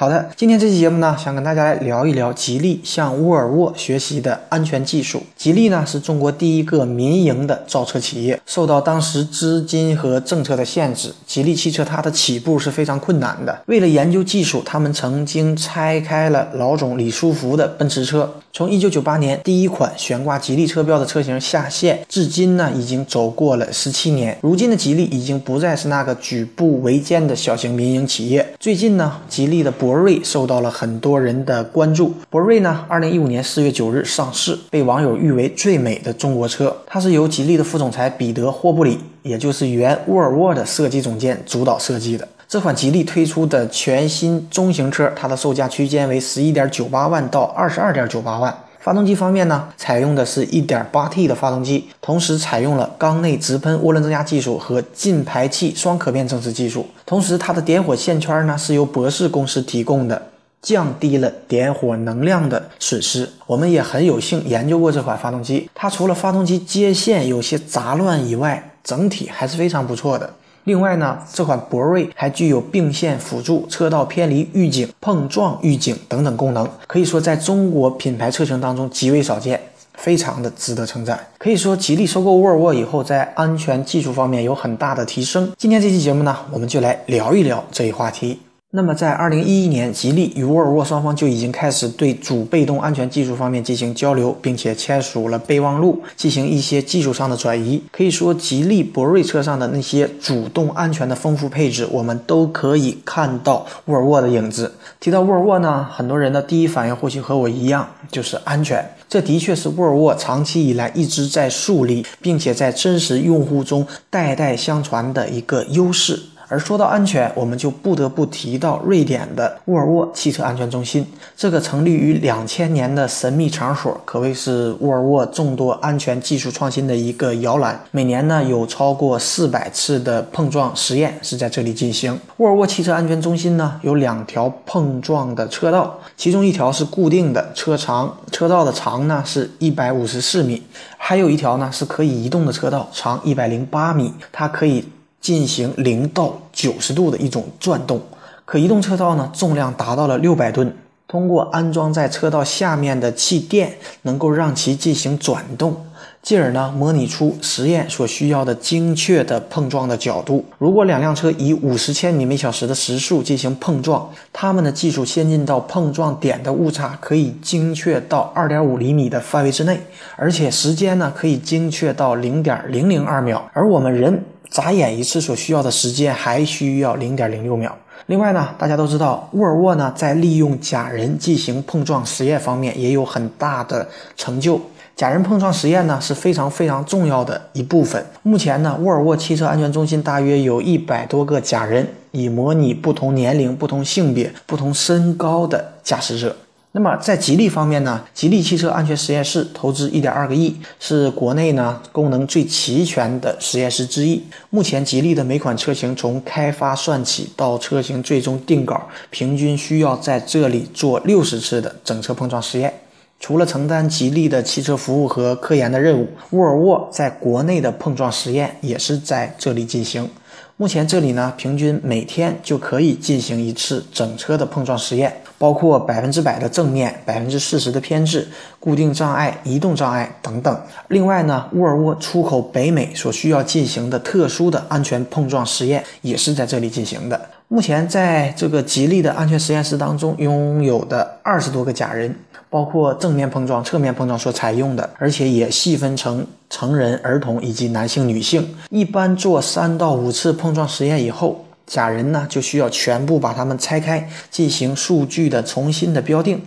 [0.00, 5.24] 好的，今天这期节目呢，想跟大家来聊一聊吉利向沃尔沃学习的安全技术。
[5.36, 13.60] 吉利呢是中国第一个民营的造车企业，受到当时资金和政策的限制，吉利汽车它的起步是非常困难的。
[13.66, 18.32] 为了研究技术，他们曾经拆开了老总李书福的奔驰车。
[18.58, 24.36] 从1998年第一款悬挂吉利车标的车型下线，至今呢已经走过了十七年。
[24.42, 28.44] 如今的吉利已经不再是那个举步维艰的小型民营企业。
[28.58, 32.12] 最近呢，吉利的博瑞受到了很多人的关注。
[32.28, 36.76] 博瑞呢，2015年4月9日上市，被网友誉为最美的中国车。
[36.84, 42.26] 它是由吉利的副总裁彼得霍布里，也就是原沃尔沃的设计总监主导设计的。
[42.48, 48.58] 这款吉利推出的全新中型车，它的售价区间为十一点九八万到二十二点九八万。
[48.80, 56.86] 发动机方面呢，采用的是一点八 T 的发动机，同时采用了缸内直喷涡轮增压技术和进排气双可变正时技术。
[57.04, 60.30] 同时，它的点火线圈呢是由博世公司提供的，
[60.62, 63.28] 降低了点火能量的损失。
[63.46, 70.32] 我们也很有幸研究过这款发动机，它除了发动机接线有些杂乱以外，整体还是非常不错的。
[70.68, 79.58] 另外呢，这款博瑞还具有并线辅助、车道偏离预警、碰撞预警等等功能，可以说在中国品牌车型当中极为少见，
[79.94, 81.18] 非常的值得称赞。
[81.38, 85.50] 可以说，吉利收购沃尔沃以后，在安全技术方面有很大的提升。
[85.56, 88.38] 今天这期节目呢，我们就来聊一聊这一话题。
[88.70, 97.82] 那么，在二零一一年，吉利与沃尔沃双方就已经开始对主被动安全技术方面进行交流，并且签署了备忘录，进行一些技术上的转移。
[97.90, 104.74] 可以说，吉利博瑞车上的那些主动安全的丰富配置，我们都可以看到沃尔沃的影子。
[105.00, 108.86] 提到沃尔沃呢，很多人的第一反应或许和我一样，就是安全。
[109.08, 116.20] 这的确是沃尔沃长期以来一直在树立，并且在真实用户中代代相传的一个优势。
[116.48, 121.06] 而说到安全，我们就不得不提到瑞典的沃尔沃汽车安全中心。
[121.36, 127.78] 这个成立于两千年的神秘场所，可谓是沃尔沃众多安全技术创新的一个摇篮。
[127.90, 132.18] 每年呢，有超过四百次的碰撞实验是在这里进行。
[132.38, 140.62] 沃尔沃汽车安全中心呢，有两条碰撞的车道，其中一条是固定的，车长车道的长呢是一百五十四米，
[140.96, 144.84] 还有一条呢是可以移动的车道，长一百零八米，它可以。
[145.20, 148.00] 进行零到九十度的一种转动，
[148.44, 150.74] 可移动车道呢，重量达到了六百吨。
[151.06, 155.74] 通过安装在车道下面的气垫，能够让其进行转动，
[156.22, 160.44] 进而呢模拟出实验所需要的精确的碰撞的角度。
[160.58, 169.80] 如果两辆车以五十千米每小时的时速进行碰撞，它们的技术先进到碰撞点的误差可以精确到二点五厘米的范围之内，
[170.16, 174.22] 而且时间呢可以精确到零点零零二秒，而我们人。
[174.50, 177.76] 眨眼一次所需要的时间还需要零点零六秒。
[178.06, 184.60] 另外呢，大家都知道沃尔沃呢在利用假人进行碰撞实验方面也有很大的成就。
[184.96, 188.04] 假人碰撞实验呢是非常非常重要的一部分。
[188.22, 196.34] 目前呢，沃尔沃汽车安全中心大约有一百多个假人，以模拟不同年龄、不同性别、不同身高的驾驶者。
[196.72, 204.22] 那么在吉利方面呢，吉利汽车安全实验室投资一点二个亿，是国内呢功能最齐全的实验室之一。
[204.50, 212.72] 目前吉利的每款车型从开发算起到车型最终定稿，平均需要在这里做六十次的整车碰撞实验。
[213.18, 220.08] 除了承担吉利的汽车服务和科研的任务，沃尔沃在国内的碰撞实验也是在这里进行。
[220.56, 228.28] 目前这里呢，平均每天就可以进行一次整车的碰撞实验，包括百分之百的正面、百分之四十的偏置、
[228.60, 230.60] 固定障碍、移动障碍等等。
[230.88, 237.20] 另外呢，沃尔沃出口北美所需要进行的特殊的安全碰撞实验，也是在这里进行的。
[237.46, 242.14] 目前在这个吉利的安全实验室当中，拥有的二十多个假人。
[242.50, 248.56] 包括正面碰撞、侧面碰撞所采用的，而且也细分成成人、儿童以及男性、女性。
[248.70, 256.42] 一般做三到五次碰撞实验以后，假人呢就需要全部把它们拆开，进行数据的重新的标定。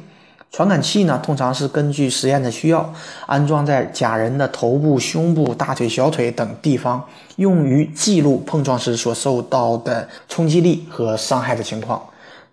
[0.51, 2.93] 传感器呢，通常是根据实验的需要，
[3.25, 7.01] 安装在假人的头部、胸部、大腿、小腿等地方，
[7.37, 12.01] 用于记录碰撞时所受到的冲击力和伤害的情况。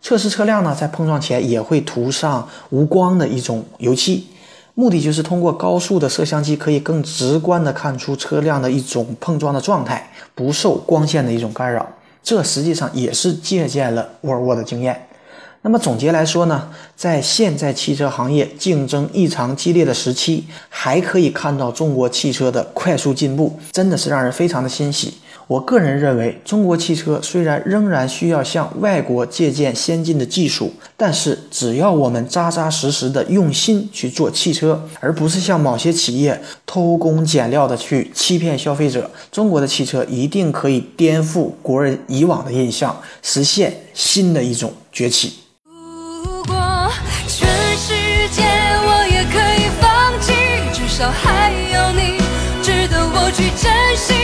[0.01, 4.29] 测试车辆呢，在碰撞前也会涂上无光的一种油漆。
[4.75, 11.85] 目的就是通过高速的摄像机，可以更直观的看出车辆的一种碰撞的状态，不受光线的一种干扰。
[12.23, 15.08] 这实际上也是借鉴了沃尔沃的经验。
[15.63, 25.15] 那么总结来说呢，在现在汽车行业竞争异常激烈的时期，还可以看到中国汽车的快速进步，真的是让人非常的欣喜。
[25.49, 45.41] 我个人认为，中国汽车虽然仍然需要向外国借鉴先进的技术，但是只要我们扎扎实实的用心去做汽车，而不是像某些企业偷工减料的去欺骗消费者，中国的汽车一定可以颠覆国人以往的印象，实现新的一种崛起。
[45.65, 46.89] 如果
[47.27, 50.33] 全世界我也可以放弃，
[50.73, 52.17] 至少还有你
[52.63, 54.15] 值得我去珍惜，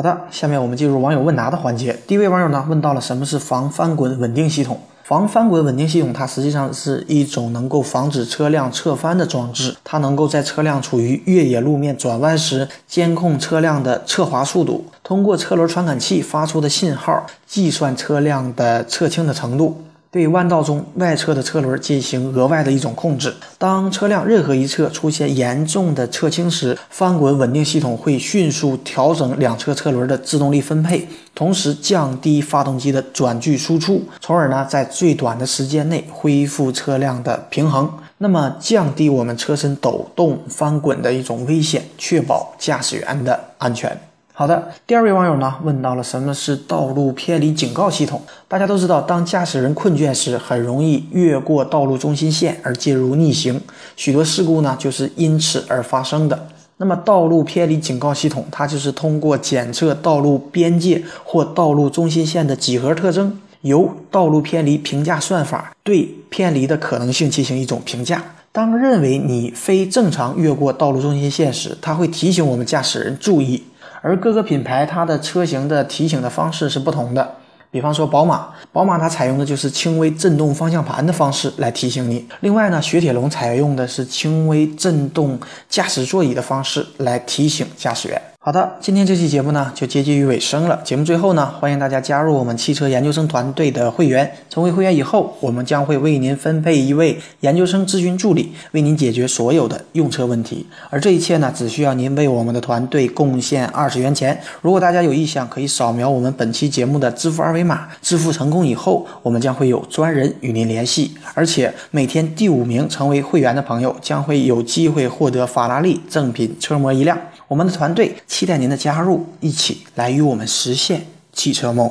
[0.00, 1.94] 好的，下面我们进入网友问答的环节。
[2.06, 4.80] 第一位网友呢问到了什么是防翻滚稳定系统。
[5.02, 19.82] 防翻滚稳定系统，它实际上是一种能够防止车辆侧翻的装置，它能够在车辆处于越野路面转弯时，监控车辆的侧滑速度，通过车轮传感器发出的信号，计算车辆的侧倾的程度。
[20.12, 23.32] 对弯道中外侧的车轮进行额外的一种控制。
[23.58, 37.88] 当车辆任何一侧出现严重的侧倾时，翻滚稳定系统会迅速调整两侧车轮的制动力分配，同时降低发动机的转距输出，从而呢在最短的时间内恢复车辆的平衡。
[38.18, 44.09] 那么降低我们车身抖动翻滚的一种危险，确保驾驶员的安全。
[44.40, 48.22] 好的，第二位网友呢问到了什么是道路偏离警告系统。
[48.48, 53.60] 大家都知道，当驾驶人困倦时，很容易越过道路中心线而进入逆行，
[53.96, 56.48] 许多事故呢就是因此而发生的。
[56.78, 68.24] 那么，道路偏离警告系统，它就是通过检测道路边界或道路中心线的几何特征，由道路偏离评价算法对偏离的可能性进行一种评价。
[68.52, 73.62] 当认为你非正常越过道路中心线时，它会提醒我们驾驶人注意。
[74.02, 77.36] 而各个品牌它的车型的提醒的方式是不同的，
[77.70, 82.26] 比方说宝马，宝马它采用的就是轻微震动方向盘的方式来提醒你。
[82.40, 85.38] 另外呢，雪铁龙采用的是轻微震动
[85.68, 88.20] 驾驶座椅的方式来提醒驾驶员。
[88.42, 90.80] 好的，今天这期节目呢就接近于尾声了。
[90.82, 94.32] 节目最后呢，欢迎大家加入我们汽车研究生团队的会员。
[94.48, 100.66] 成为会员以后，我们将会为您分配一位研究生咨询助理，为您解决所有的用车问题。
[100.88, 104.40] 而这一切呢，只需要您为我们的团队贡献二十元钱。
[104.62, 107.88] 如果大家有意向，可以扫描我们本期节目的支付二维码。
[108.00, 111.12] 支付成功以后，我们将会有专人与您联系。
[111.34, 117.18] 而且每天第五名成为会员的朋友，将会有机会获得法拉利正品车模一辆。
[117.50, 121.90] 我们的团队期待您的加入，一起来与我们实现汽车梦。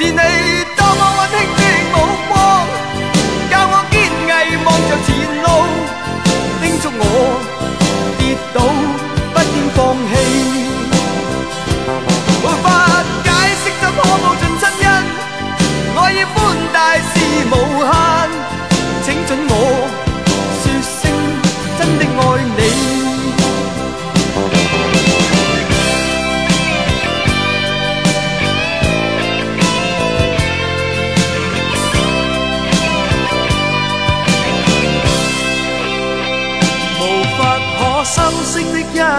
[0.00, 0.59] 是你。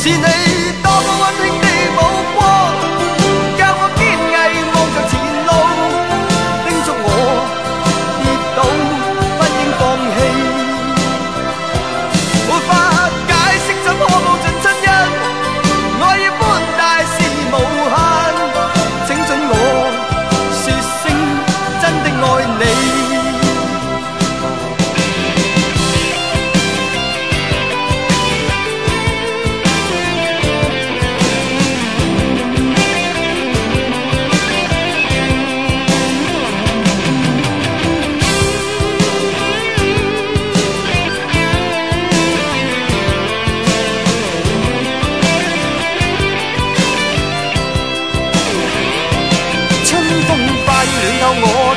[0.00, 0.16] 是你
[0.80, 2.00] 多么温馨的目
[2.36, 2.87] 光。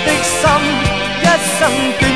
[0.06, 0.50] 的心
[1.22, 1.26] 一
[1.60, 2.11] 生短